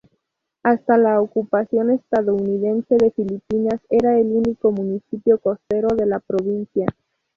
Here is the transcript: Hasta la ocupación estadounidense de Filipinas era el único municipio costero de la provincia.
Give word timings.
Hasta 0.63 0.97
la 0.97 1.21
ocupación 1.21 1.91
estadounidense 1.91 2.95
de 2.97 3.11
Filipinas 3.11 3.79
era 3.91 4.17
el 4.17 4.25
único 4.35 4.71
municipio 4.71 5.37
costero 5.37 5.89
de 5.95 6.07
la 6.07 6.19
provincia. 6.19 6.87